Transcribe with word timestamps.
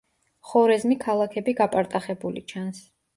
ხორეზმი 0.51 0.95
ქალაქები 1.03 1.53
გაპარტახებული 1.59 2.43
ჩანს. 2.53 2.81